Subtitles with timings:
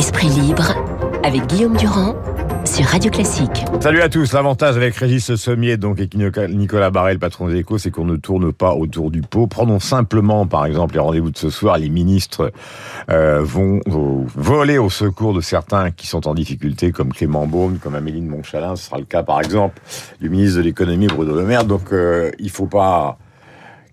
[0.00, 0.74] Esprit libre
[1.24, 2.14] avec Guillaume Durand
[2.64, 3.66] sur Radio Classique.
[3.80, 4.32] Salut à tous.
[4.32, 6.08] L'avantage avec Régis Sommier donc et
[6.48, 9.46] Nicolas Barret, le patron des échos, c'est qu'on ne tourne pas autour du pot.
[9.46, 11.76] Prenons simplement, par exemple, les rendez-vous de ce soir.
[11.76, 12.50] Les ministres
[13.10, 13.82] euh, vont
[14.34, 18.30] voler au secours de certains qui sont en difficulté, comme Clément Beaune, comme Amélie de
[18.30, 18.76] Montchalin.
[18.76, 19.82] Ce sera le cas, par exemple,
[20.18, 21.64] du ministre de l'économie, Bruno Le Maire.
[21.64, 23.18] Donc, euh, il faut pas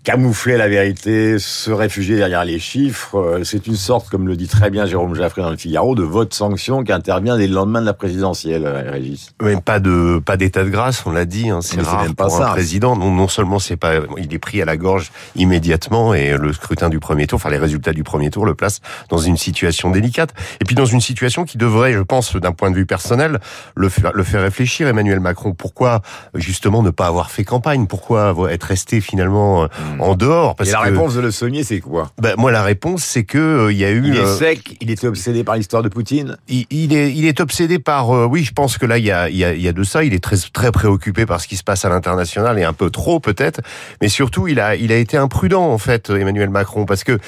[0.08, 3.18] camoufler la vérité, se réfugier derrière les chiffres.
[3.18, 6.04] Euh, c'est une sorte, comme le dit très bien Jérôme Jaffré dans le Figaro, de
[6.04, 9.32] vote sanction qui intervient dès le lendemain de la présidentielle, euh, Régis.
[9.42, 11.50] Mais pas de pas d'état de grâce, on l'a dit.
[11.50, 12.52] Hein, c'est rare même pas pour ça.
[12.52, 12.96] un président.
[12.96, 16.88] Non, non seulement c'est pas, il est pris à la gorge immédiatement et le scrutin
[16.88, 18.80] du premier tour, enfin les résultats du premier tour le place
[19.10, 20.34] dans une situation délicate.
[20.62, 23.40] Et puis dans une situation qui devrait, je pense, d'un point de vue personnel,
[23.76, 24.88] le, le faire réfléchir.
[24.88, 26.02] Emmanuel Macron, pourquoi
[26.34, 27.88] justement ne pas avoir fait campagne?
[27.88, 29.97] Pourquoi être resté finalement euh, hmm.
[30.00, 30.56] En dehors.
[30.56, 32.12] Parce Et la réponse de Le Sommier, c'est quoi?
[32.20, 34.04] Ben, Moi, la réponse, c'est que euh, il y a eu...
[34.06, 36.38] Il est euh, sec, il était obsédé par l'histoire de Poutine?
[36.48, 38.12] Il, il, est, il est obsédé par...
[38.12, 39.74] Euh, oui, je pense que là, il y a, il y, a, il y a
[39.74, 40.04] de ça.
[40.04, 42.90] Il est très, très préoccupé par ce qui se passe à l'international, et un peu
[42.90, 43.62] trop peut-être.
[44.02, 47.20] Mais surtout, il a, il a été imprudent, en fait, Emmanuel Macron, parce que,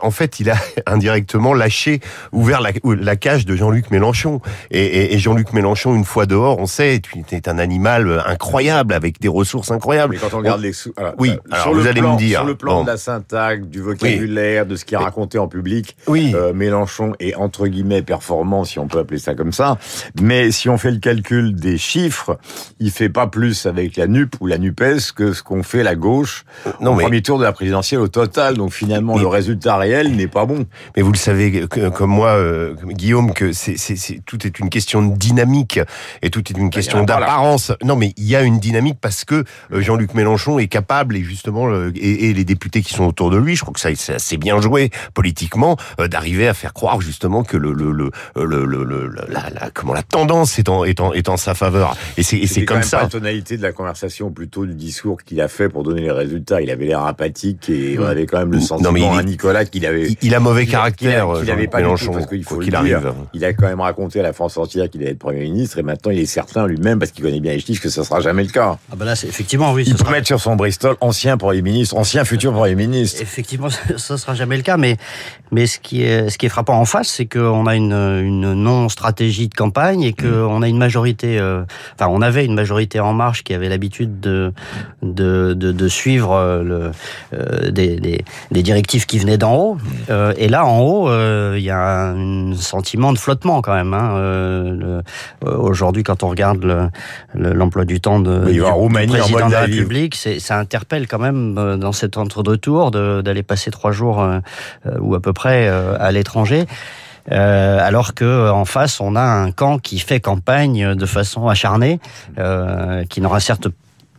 [0.00, 0.56] en fait, il a
[0.86, 2.00] indirectement lâché,
[2.32, 4.40] ouvert la, la cage de Jean-Luc Mélenchon.
[4.70, 7.00] Et, et, Jean-Luc Mélenchon, une fois dehors, on sait,
[7.30, 10.14] est un animal incroyable, avec des ressources incroyables.
[10.14, 10.72] Mais quand on regarde les...
[10.72, 10.92] Sous...
[11.18, 11.32] oui,
[11.62, 12.40] alors, vous allez me dire.
[12.40, 15.96] Sur le plan de la syntaxe, du vocabulaire, de ce qui est raconté en public,
[16.06, 16.32] oui.
[16.34, 19.78] Euh, Mélenchon est entre guillemets performant, si on peut appeler ça comme ça.
[20.20, 22.38] Mais si on fait le calcul des chiffres,
[22.80, 25.94] il fait pas plus avec la NUP ou la NUPES que ce qu'on fait la
[25.94, 26.44] gauche
[26.80, 28.56] non, au premier tour de la présidentielle au total.
[28.56, 30.66] Donc finalement, le résultat réel n'est pas bon.
[30.96, 33.76] Mais vous le savez comme moi, euh, Guillaume, que c'est,
[34.26, 35.80] tout est une question de dynamique
[36.22, 37.72] et tout est une question d'apparence.
[37.82, 41.22] Non, mais il y a une dynamique parce que euh, Jean-Luc Mélenchon est capable et
[41.22, 41.51] justement
[41.94, 44.60] et, les députés qui sont autour de lui, je crois que ça c'est assez bien
[44.60, 49.50] joué politiquement euh, d'arriver à faire croire justement que le le le, le, le, la,
[49.50, 51.96] la, comment la tendance est en est en, est en sa faveur.
[52.16, 53.02] Et c'est c'est comme ça.
[53.02, 56.60] la tonalité de la conversation plutôt du discours qu'il a fait pour donner les résultats.
[56.60, 59.86] Il avait l'air apathique et on avait quand même le sentiment non, à Nicolas qu'il
[59.86, 61.28] avait il, a mauvais caractère.
[61.42, 63.12] Il avait pas Mélenchon parce qu'il faut qu'il arrive.
[63.34, 65.82] Il a quand même raconté à la France entière qu'il allait être premier ministre et
[65.82, 68.44] maintenant il est certain lui-même parce qu'il connaît bien les chiffres que ça sera jamais
[68.44, 68.78] le cas.
[68.90, 69.84] Ah ben là c'est effectivement oui.
[69.86, 73.22] Il peut mettre sur son Bristol ancien premier ministre, ancien futur Premier ministre.
[73.22, 74.96] Effectivement, ça ne sera jamais le cas, mais,
[75.50, 78.54] mais ce, qui est, ce qui est frappant en face, c'est qu'on a une, une
[78.54, 80.62] non-stratégie de campagne et qu'on mm.
[80.62, 84.52] a une majorité, euh, enfin on avait une majorité en marche qui avait l'habitude de,
[85.02, 86.90] de, de, de, suivre euh, le,
[87.34, 89.78] euh, des, des, des, directives qui venaient d'en haut.
[90.10, 91.08] Euh, et là, en haut,
[91.54, 93.94] il y a un sentiment de flottement quand même.
[93.94, 95.02] Hein.
[95.44, 96.90] Aujourd'hui, quand on regarde
[97.34, 102.16] l'emploi du temps de, du, président de la République, ça interpelle quand même dans cet
[102.16, 104.38] entre-deux-tours d'aller passer trois jours euh,
[104.86, 106.66] euh, ou à peu près euh, à l'étranger.
[107.28, 112.00] alors que en face, on a un camp qui fait campagne de façon acharnée,
[113.08, 113.68] qui n'aura certes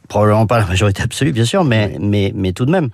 [0.08, 2.90] probablement pas la majorité absolue, bien sûr, mais, mais, mais tout de même.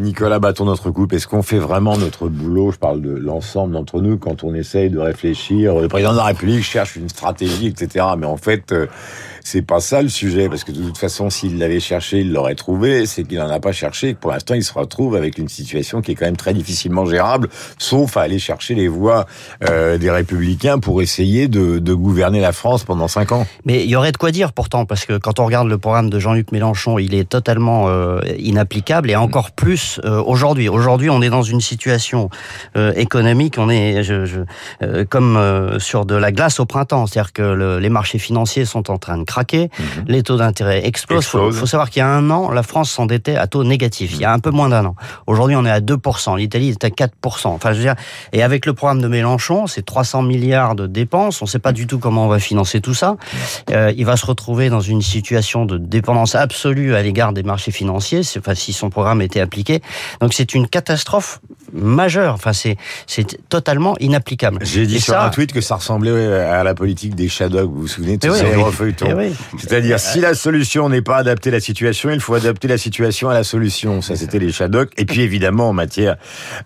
[0.00, 1.12] Nicolas, battons notre coupe.
[1.12, 4.90] Est-ce qu'on fait vraiment notre boulot Je parle de l'ensemble d'entre nous quand on essaye
[4.90, 5.78] de réfléchir?
[5.78, 8.06] Le président de la République cherche une stratégie, etc.
[8.18, 8.74] Mais en fait,
[9.48, 12.54] c'est pas ça le sujet, parce que de toute façon, s'il l'avait cherché, il l'aurait
[12.54, 13.06] trouvé.
[13.06, 14.12] C'est qu'il n'en a pas cherché.
[14.12, 17.48] Pour l'instant, il se retrouve avec une situation qui est quand même très difficilement gérable,
[17.78, 19.24] sauf à aller chercher les voix
[19.66, 23.46] euh, des Républicains pour essayer de, gouverner la France pendant cinq ans.
[23.64, 26.10] Mais il y aurait de quoi dire pourtant, parce que quand on regarde le programme
[26.10, 30.68] de Jean-Luc Mélenchon, il est totalement euh, inapplicable et encore plus euh, aujourd'hui.
[30.68, 32.28] Aujourd'hui, on est dans une situation
[32.96, 34.02] économique, on est
[35.08, 38.98] comme sur de la glace au printemps, c'est-à-dire que le, les marchés financiers sont en
[38.98, 40.04] train de craquer Mhm.
[40.06, 41.24] les taux d'intérêt explosent.
[41.24, 44.12] Il faut, savoir qu'il y a un an, la France s'endettait à taux négatif.
[44.14, 44.94] Il y a un peu moins d'un an.
[45.26, 46.36] Aujourd'hui, on est à 2%.
[46.36, 47.48] L'Italie est à 4%.
[47.48, 47.94] Enfin, je veux dire,
[48.32, 51.42] et avec le programme de Mélenchon, c'est 300 milliards de dépenses.
[51.42, 53.16] On ne sait pas du tout comment on va financer tout ça.
[53.70, 57.72] Euh, il va se retrouver dans une situation de dépendance absolue à l'égard des marchés
[57.72, 59.82] financiers, enfin, si son programme était appliqué.
[60.20, 61.40] Donc, c'est une catastrophe
[61.72, 62.34] majeure.
[62.34, 62.76] Enfin, c'est
[63.48, 64.58] totalement inapplicable.
[64.62, 67.68] J'ai dit sur un tweet que ça ressemblait à la politique des shadows.
[67.68, 68.56] Vous vous souvenez de ces
[69.14, 69.27] oui,
[69.58, 73.34] c'est-à-dire, si la solution n'est pas adapter la situation, il faut adapter la situation à
[73.34, 74.02] la solution.
[74.02, 74.90] Ça, c'était les Shadocks.
[74.96, 76.16] Et puis, évidemment, en matière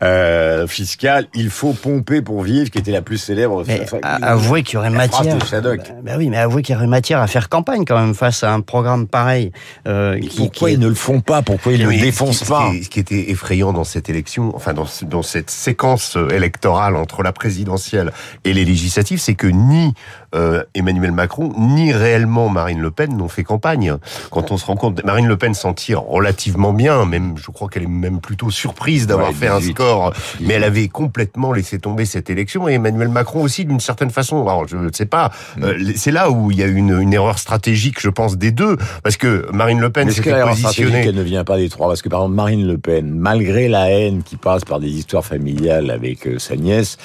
[0.02, 3.64] euh, fiscale, il faut pomper pour vivre, qui était la plus célèbre.
[3.66, 5.38] Mais avouez qu'il y aurait matière.
[5.38, 5.60] Bah,
[6.02, 8.52] bah, oui, mais avouez qu'il y aurait matière à faire campagne quand même face à
[8.52, 9.52] un programme pareil.
[9.86, 11.42] Euh, qui, pourquoi ils ne le font pas?
[11.42, 12.70] Pourquoi ils ne le défoncent pas?
[12.82, 17.32] ce qui, était effrayant dans cette élection, enfin dans, dans cette séquence électorale entre la
[17.32, 18.12] présidentielle
[18.44, 19.94] et les législatives, c'est que ni
[20.34, 23.96] euh, Emmanuel Macron ni réellement Marine Le Pen n'ont fait campagne.
[24.30, 27.68] Quand on se rend compte, Marine Le Pen s'en tire relativement bien, même je crois
[27.68, 32.04] qu'elle est même plutôt surprise d'avoir fait un score, mais elle avait complètement laissé tomber
[32.04, 34.42] cette élection et Emmanuel Macron aussi d'une certaine façon.
[34.42, 35.64] Alors je ne sais pas, mm.
[35.64, 38.76] euh, c'est là où il y a une, une erreur stratégique, je pense, des deux,
[39.02, 41.04] parce que Marine Le Pen s'était positionnée.
[41.06, 43.90] Elle ne vient pas des trois, parce que par exemple Marine Le Pen, malgré la
[43.90, 46.96] haine qui passe par des histoires familiales avec euh, sa nièce,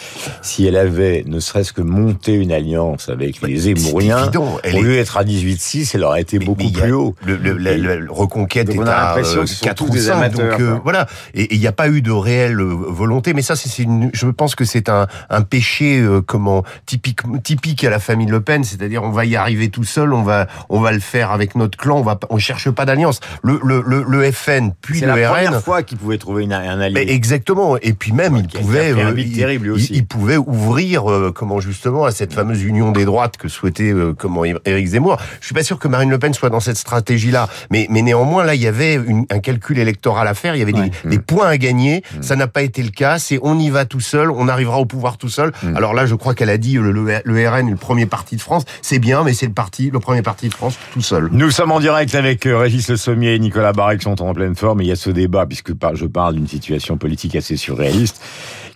[0.42, 5.18] si elle avait ne serait-ce que monté une alliance avec les Zémouriens, au lieu d'être
[5.18, 7.16] à 18-6, elle aurait été beaucoup plus haut.
[7.26, 9.18] Le, le, reconquête est à
[9.62, 11.08] 4 ou 5, donc euh, voilà.
[11.34, 14.56] Et il n'y a pas eu de réelle volonté, mais ça, c'est une, je pense
[14.56, 19.04] que c'est un, un péché euh, comment typique typique à la famille Le Pen, c'est-à-dire
[19.04, 21.98] on va y arriver tout seul, on va on va le faire avec notre clan,
[21.98, 23.20] on va on cherche pas d'alliance.
[23.44, 25.16] Le, le, le, FN puis le RN.
[25.16, 27.06] C'est la première fois qu'il pouvait trouver une, un allié.
[27.08, 27.78] exactement.
[27.78, 29.94] Et puis même il pouvait euh, il, aussi.
[29.94, 34.44] il, pouvait ouvrir euh, comment justement à cette fameuse union des droites que souhaitait comment
[34.46, 35.18] Éric Zemmour.
[35.42, 38.44] Je suis pas sûr que Marine Le Pen soit dans cette stratégie-là, mais mais néanmoins
[38.44, 41.48] là il y avait un calcul électoral à faire, il y avait des, des, points
[41.48, 42.04] à gagner.
[42.16, 42.22] Mm.
[42.22, 43.18] Ça n'a pas été le cas.
[43.18, 45.52] C'est on y va tout seul, on arrivera au pouvoir tout seul.
[45.64, 45.76] Mm.
[45.76, 48.64] Alors là, je crois qu'elle a dit le, le, RN le premier parti de France.
[48.82, 51.30] C'est bien, mais c'est le parti, le premier parti de France tout seul.
[51.32, 54.34] Nous sommes en direct avec euh, Régis Le Sommier et Nicolas Barré qui sont en
[54.34, 54.82] pleine forme.
[54.82, 58.22] Et il y a ce débat, puisque je parle d'une situation politique assez surréaliste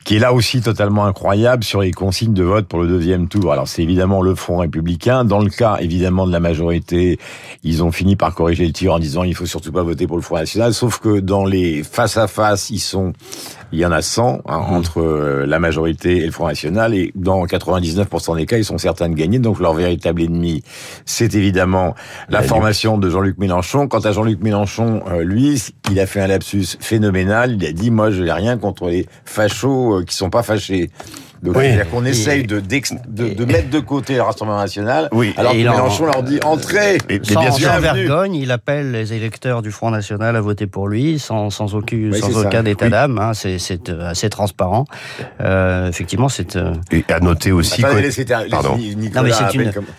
[0.03, 3.51] qui est là aussi totalement incroyable sur les consignes de vote pour le deuxième tour.
[3.51, 5.25] Alors c'est évidemment le Front républicain.
[5.25, 7.19] Dans le cas évidemment de la majorité,
[7.63, 10.17] ils ont fini par corriger le tir en disant il faut surtout pas voter pour
[10.17, 10.73] le Front national.
[10.73, 13.13] Sauf que dans les face à face, ils sont
[13.71, 14.73] il y en a 100 hein, mmh.
[14.73, 18.77] entre euh, la majorité et le Front National, et dans 99% des cas, ils sont
[18.77, 19.39] certains de gagner.
[19.39, 20.63] Donc leur véritable ennemi,
[21.05, 21.95] c'est évidemment
[22.29, 23.87] la, formation de Jean-Luc Mélenchon.
[23.87, 27.53] Quant à Jean-Luc Mélenchon, euh, lui, il a fait un lapsus phénoménal.
[27.53, 30.89] Il a dit, moi, je n'ai rien contre les fachos euh, qui sont pas fâchés.
[31.41, 31.63] Donc, oui.
[31.63, 35.33] c'est-à-dire qu'on essaye de, de, de, mettre de côté le Rassemblement National, oui.
[35.37, 39.63] alors que Mélenchon leur dit entrez et, sans, bien sûr, vergogne, il appelle les électeurs
[39.63, 43.17] du Front National à voter pour lui, sans, sans, aucun, sans aucun état d'âme.
[43.17, 44.85] Hein, c'est euh, assez transparent.
[45.41, 46.55] Euh, effectivement, c'est...
[46.55, 46.73] Euh...
[46.91, 47.81] Et à noter aussi...
[47.81, 47.89] Bah,
[48.49, 48.77] Pardon.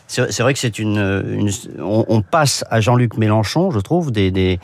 [0.06, 1.24] c'est vrai que c'est une...
[1.26, 1.50] une
[1.80, 4.60] on, on, passe à Jean-Luc Mélenchon, je trouve, des, des,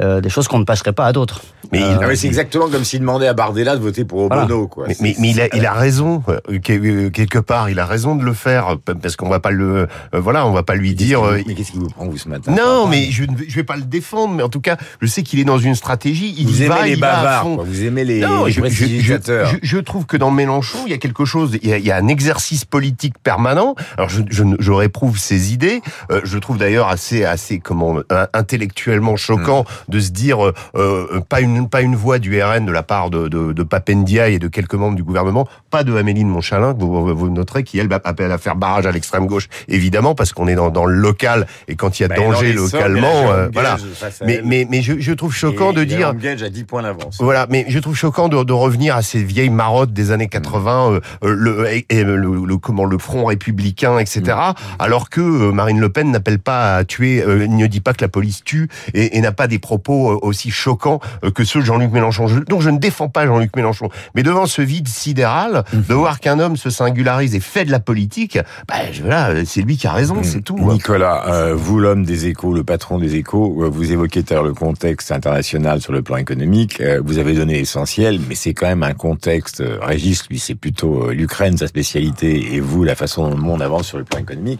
[0.00, 1.42] euh, des choses qu'on ne passerait pas à d'autres.
[1.70, 4.66] Mais euh, c'est exactement comme s'il demandait à Bardella de voter pour Obono.
[4.66, 4.86] Quoi.
[4.88, 8.14] Mais, mais, mais il, a, il a raison euh, euh, quelque part, il a raison
[8.14, 11.22] de le faire parce qu'on va pas le, voilà, on va pas lui dire.
[11.46, 13.76] mais qu'est-ce qui vous prend vous ce matin Non, mais je ne je vais pas
[13.76, 16.34] le défendre, mais en tout cas, je sais qu'il est dans une stratégie.
[16.38, 20.30] Il vous aimez les bavards, vous aimez les, non, je, je, je, trouve que dans
[20.30, 23.18] Mélenchon, il y a quelque chose, il y a, il y a un exercice politique
[23.22, 23.74] permanent.
[23.96, 25.82] Alors, je, réprouve ses idées.
[26.24, 27.98] je trouve d'ailleurs assez, assez, comment,
[28.32, 29.92] intellectuellement choquant hmm.
[29.92, 33.28] de se dire euh, pas une, pas une voix du RN de la part de,
[33.28, 37.14] de, de Papendia et de quelques membres du gouvernement, pas de Amélie de Montchalin, vous,
[37.14, 40.54] vous noterez, qui elle appelle à faire barrage à l'extrême gauche, évidemment, parce qu'on est
[40.54, 43.76] dans, dans le local et quand il y a danger localement, euh, voilà.
[44.24, 46.08] Mais, mais, mais je, je trouve choquant de dire.
[46.08, 47.18] à 10 points d'avance.
[47.20, 50.90] Voilà, mais je trouve choquant de, de, revenir à ces vieilles marottes des années 80,
[50.90, 50.94] mm.
[50.94, 54.22] euh, euh, le, et, le, le, comment le front républicain, etc.
[54.22, 54.54] Mm.
[54.78, 58.44] Alors que Marine Le Pen n'appelle pas à tuer, ne dit pas que la police
[58.44, 61.00] tue et, et n'a pas des propos aussi choquants
[61.34, 62.26] que ceux de Jean-Luc Mélenchon.
[62.48, 66.40] donc je ne défends pas Jean-Luc Mélenchon, mais devant ce vide sidéral, de voir qu'un
[66.40, 70.16] homme se singularise et fait de la politique, bah, voilà, c'est lui qui a raison,
[70.16, 70.24] mhm.
[70.24, 70.58] c'est tout.
[70.58, 74.36] Nicolas, euh, vous l'homme des échos, le patron des échos, euh, vous évoquez tout à
[74.38, 78.52] l'heure le contexte international sur le plan économique, euh, vous avez donné l'essentiel, mais c'est
[78.52, 83.28] quand même un contexte, Régis, lui c'est plutôt l'Ukraine, sa spécialité, et vous la façon
[83.28, 84.58] dont le monde avance sur le plan économique.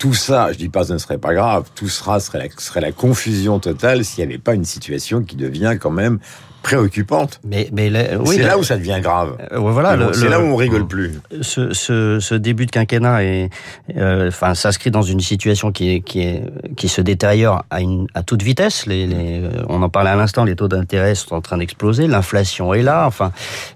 [0.00, 2.46] Tout ça, je dis pas que ce ne serait pas grave, tout sera serait la,
[2.58, 6.18] serait la confusion totale s'il n'y avait pas une situation qui devient quand même
[6.62, 7.40] préoccupante.
[7.44, 9.36] Mais, mais oui, c'est là où ça devient grave.
[9.52, 11.20] Euh, voilà, c'est là où on rigole plus.
[11.40, 13.50] Ce, ce, ce début de quinquennat est,
[13.96, 16.44] euh, enfin, s'inscrit dans une situation qui est, qui est,
[16.76, 18.86] qui se détériore à une, à toute vitesse.
[18.86, 22.74] Les, les, on en parlait à l'instant, les taux d'intérêt sont en train d'exploser, l'inflation
[22.74, 23.32] est là, enfin,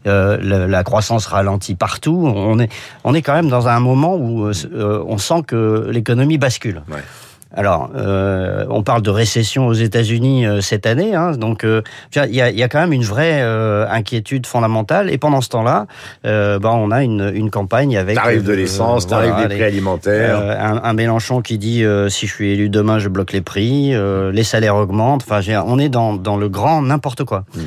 [0.07, 2.23] euh, la, la, croissance ralentit partout.
[2.27, 2.71] On est,
[3.05, 6.83] on est quand même dans un moment où euh, on sent que l'économie bascule.
[6.91, 7.03] Ouais.
[7.57, 11.83] Alors, euh, on parle de récession aux États-Unis euh, cette année, hein, donc euh,
[12.15, 15.11] il y, a, y, a, quand même une vraie euh, inquiétude fondamentale.
[15.11, 15.87] Et pendant ce temps-là,
[16.27, 20.39] euh, bah, on a une, une campagne avec tarif de l'essence, tarif des prix alimentaires,
[20.39, 23.95] un, un, Mélenchon qui dit si je suis élu demain, je bloque les prix,
[24.33, 25.25] les salaires augmentent.
[25.29, 27.45] Enfin, on est dans, dans le grand n'importe quoi.
[27.55, 27.61] Hmm.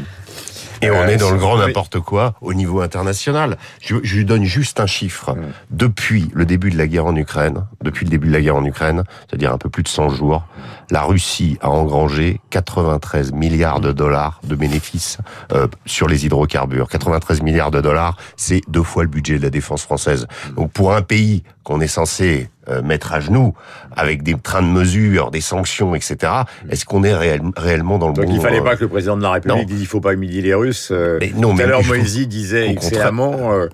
[0.82, 3.58] Et on est dans le grand n'importe quoi au niveau international.
[3.82, 5.36] Je, je, lui donne juste un chiffre.
[5.72, 8.66] Depuis le début de la guerre en Ukraine, depuis le début de la guerre en
[8.66, 10.44] Ukraine, c'est-à-dire un peu plus de 100 jours,
[10.90, 15.18] la Russie a engrangé 93 milliards de dollars de bénéfices
[15.52, 16.88] euh, sur les hydrocarbures.
[16.88, 20.28] 93 milliards de dollars, c'est deux fois le budget de la défense française.
[20.56, 23.54] Donc pour un pays qu'on est censé euh, mettre à genoux
[23.96, 26.32] avec des trains de mesure, des sanctions, etc.
[26.70, 29.24] Est-ce qu'on est réellement dans le Donc bon il fallait pas que le président de
[29.24, 30.92] la République dise il faut pas humilier les Russes.
[31.36, 33.68] non, Tout à l'heure, Moïse disait excellemment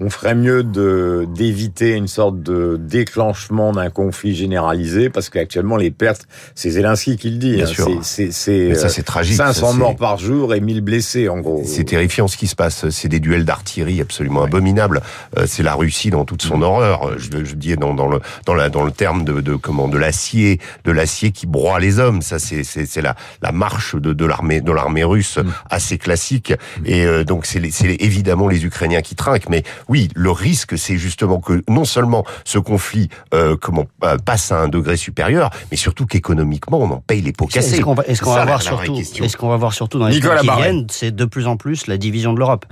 [0.00, 5.90] on ferait mieux de d'éviter une sorte de déclenchement d'un conflit généralisé parce qu'actuellement les
[5.90, 7.54] pertes, c'est Zelensky qui le dit.
[7.56, 7.88] Bien hein, sûr.
[8.02, 9.36] C'est c'est ça c'est tragique.
[9.36, 11.62] 500 morts par jour et 1000 blessés en gros.
[11.64, 12.88] C'est terrifiant ce qui se passe.
[12.90, 15.02] C'est des duels d'artillerie absolument abominables.
[15.36, 16.62] Euh, c'est la Russie dans toute son mm.
[16.62, 17.18] horreur.
[17.18, 19.98] Je, je dis dans, dans le dans la dans le terme de, de comment de
[19.98, 22.22] l'acier de l'acier qui broie les hommes.
[22.22, 25.50] Ça c'est c'est la la marche de de l'armée de l'armée russe mm.
[25.70, 26.52] assez classique.
[26.84, 30.98] Et euh, donc c'est c'est évidemment les Ukrainiens qui trinquent, mais oui, le risque, c'est
[30.98, 35.76] justement que non seulement ce conflit euh, comment euh, passe à un degré supérieur, mais
[35.76, 37.76] surtout qu'économiquement, on en paye les pots cassés.
[37.76, 40.36] Est-ce qu'on va, est va, voir surtout, est-ce qu'on va voir surtout dans les temps
[40.40, 42.66] qui viennent, c'est de plus en plus la division de l'Europe.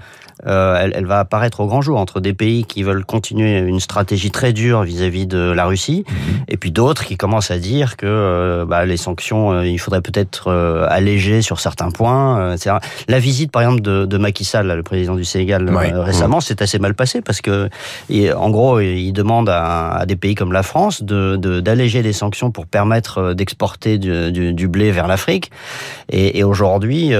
[0.46, 3.80] Euh, elle, elle, va apparaître au grand jour entre des pays qui veulent continuer une
[3.80, 6.44] stratégie très dure vis-à-vis de la Russie, mhm.
[6.48, 10.02] et puis d'autres qui commencent à dire que euh, bah, les sanctions, euh, il faudrait
[10.02, 10.52] peut-être
[10.90, 12.54] alléger sur certains points.
[13.08, 16.78] La visite, par exemple, de, de Macky Sall, le président du Sénégal, récemment, c'est assez
[16.78, 17.68] mal passé parce que,
[18.34, 22.66] en gros, il demande à, des pays comme la France de d'alléger les sanctions pour
[22.66, 25.50] permettre d'exporter du, du, blé vers l'Afrique.
[26.10, 27.12] Et, aujourd'hui,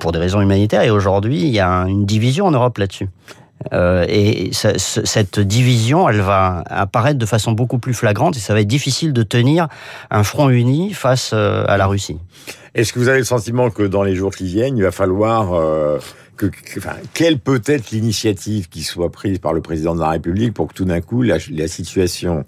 [0.00, 3.08] pour des raisons humanitaires, et aujourd'hui, il y a une division Europe là-dessus.
[3.72, 8.60] Euh, et cette division, elle va apparaître de façon beaucoup plus flagrante et ça va
[8.60, 9.68] être difficile de tenir
[10.10, 12.18] un front uni face euh, à la Russie.
[12.74, 15.52] Est-ce que vous avez le sentiment que dans les jours qui viennent, il va falloir
[15.52, 15.98] euh,
[17.14, 20.74] quelle peut être l'initiative qui soit prise par le président de la République pour que
[20.74, 21.38] tout d'un coup la
[21.68, 22.44] situation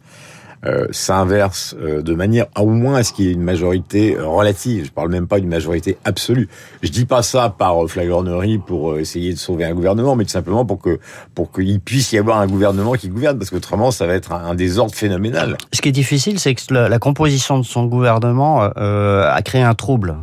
[0.66, 4.87] euh, s'inverse euh, de manière au moins à ce qu'il y ait une majorité relative.
[4.87, 6.49] Je parle même pas d'une majorité absolue.
[6.83, 10.30] Je dis pas ça par flagornerie pour euh, essayer de sauver un gouvernement, mais tout
[10.30, 10.99] simplement pour que
[11.35, 14.54] pour qu'il puisse y avoir un gouvernement qui gouverne, parce qu'autrement ça va être un,
[14.54, 15.56] désordre phénoménal.
[15.73, 20.16] Ce qui est difficile, c'est que la, composition de son gouvernement a créé un trouble.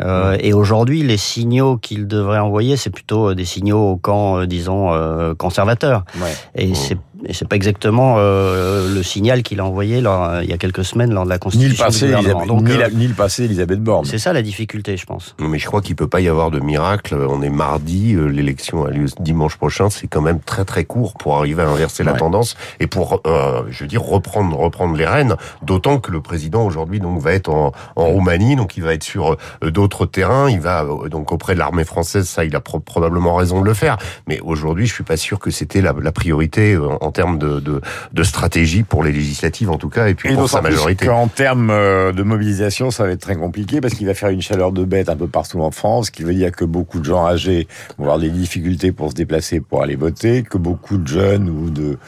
[0.00, 4.92] Euh, et aujourd'hui, les signaux qu'il devrait envoyer, c'est plutôt des signaux au camp, disons,
[4.92, 6.04] euh, conservateur.
[6.16, 6.34] Ouais.
[6.56, 6.74] Et mmh.
[6.74, 10.58] c'est et c'est pas exactement euh, le signal qu'il a envoyé là, il y a
[10.58, 13.44] quelques semaines lors de la constitution ni le passé, Elisabeth, Donc, ni, ni, le passé,
[13.44, 14.04] Elisabeth Borne.
[14.04, 15.34] C'est ça la difficulté, je pense.
[15.38, 17.14] Non, mais je crois qu'il peut pas y avoir de miracle.
[17.28, 19.90] On est mardi, euh, l'élection a lieu dimanche prochain.
[19.90, 23.62] C'est quand même très très court pour arriver à inverser la tendance et pour, euh,
[23.70, 25.36] je veux dire, reprendre reprendre les rênes.
[25.62, 29.04] D'autant que le président aujourd'hui donc va être en, en Roumanie, donc il va être
[29.04, 30.50] sur euh, d'autres terrains.
[30.50, 32.28] Il va donc auprès de l'armée française.
[32.28, 33.96] Ça, il a probablement raison de le faire.
[34.26, 37.80] Mais aujourd'hui, je suis pas sûr que c'était la, la priorité en termes de, de,
[38.12, 41.08] de, stratégie pour les législatives en tout cas, et puis pour sa majorité.
[41.08, 44.42] En termes euh, de mobilisation, ça va être très compliqué parce qu'il va faire une
[44.42, 47.04] chaleur de bête un peu partout en France, ce qui veut dire que beaucoup de
[47.04, 47.66] gens âgés
[47.96, 51.70] vont avoir des difficultés pour se déplacer pour aller voter, que beaucoup de jeunes ou
[51.70, 51.98] de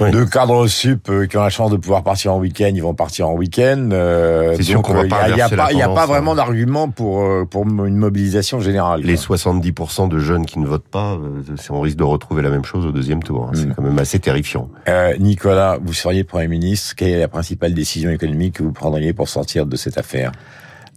[0.00, 2.94] de cadres sup euh, qui ont la chance de pouvoir partir en week-end, ils vont
[2.94, 3.90] partir en week-end.
[3.92, 6.88] Euh, c'est sûr qu'on va pas Il n'y a, pas, y a pas vraiment d'argument
[6.88, 9.02] pour euh, pour une mobilisation générale.
[9.02, 11.18] Les 70% de jeunes qui ne votent pas,
[11.70, 13.44] on risque de retrouver la même chose au deuxième tour.
[13.44, 13.52] Hein.
[13.54, 13.74] C'est mm.
[13.74, 14.68] quand même assez terrifiant.
[14.88, 16.94] Euh, Nicolas, vous seriez Premier ministre.
[16.96, 20.32] Quelle est la principale décision économique que vous prendriez pour sortir de cette affaire?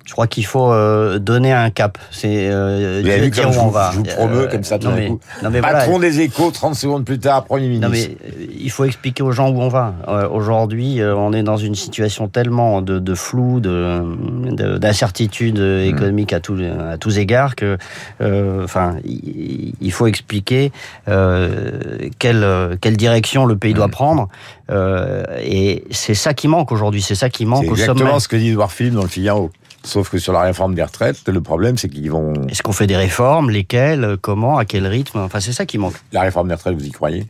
[0.05, 1.97] Je crois qu'il faut euh, donner un cap.
[2.09, 3.91] C'est euh, dire où on va.
[3.93, 5.19] Je vous promeux comme ça tout d'un coup.
[5.61, 7.87] Patron des échos, 30 secondes plus tard, Premier ministre.
[7.87, 9.93] Non mais euh, il faut expliquer aux gens où on va.
[10.07, 14.01] Euh, aujourd'hui, on est dans une situation tellement de, de flou, de
[14.77, 15.89] d'incertitude hmm.
[15.89, 17.77] économique à tous à tous égards que,
[18.19, 20.71] enfin, il faut expliquer
[21.05, 23.91] quelle quelle direction le pays doit hmm.
[23.91, 24.27] prendre.
[25.39, 27.01] et c'est ça qui manque aujourd'hui.
[27.01, 27.77] C'est ça qui manque au sommet.
[27.77, 29.51] C'est exactement ce que dit Edouard Philippe dans le Figaro.
[29.83, 32.33] Sauf que sur la réforme des retraites, le problème, c'est qu'ils vont...
[32.49, 33.49] Est-ce qu'on fait des réformes?
[33.49, 34.17] Lesquelles?
[34.21, 34.57] Comment?
[34.57, 35.19] À quel rythme?
[35.19, 35.95] Enfin, c'est ça qui manque.
[36.11, 37.25] La réforme des retraites, vous y croyez?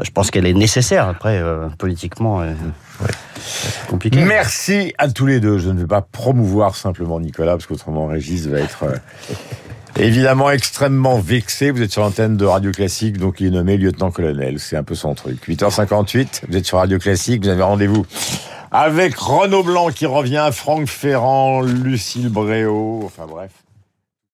[0.00, 1.08] Je pense qu'elle est nécessaire.
[1.08, 2.40] Après, euh, politiquement...
[2.40, 2.52] Euh,
[3.88, 4.24] compliqué.
[4.24, 5.58] Merci à tous les deux.
[5.58, 8.96] Je ne vais pas promouvoir simplement Nicolas, parce qu'autrement Régis va être euh,
[9.96, 11.70] évidemment extrêmement vexé.
[11.70, 14.60] Vous êtes sur l'antenne de Radio Classique, donc il est nommé lieutenant-colonel.
[14.60, 15.48] C'est un peu son truc.
[15.48, 18.06] 8h58, vous êtes sur Radio Classique, vous avez rendez-vous
[18.70, 23.50] avec Renaud Blanc qui revient, Franck Ferrand, Lucille Bréau, enfin bref.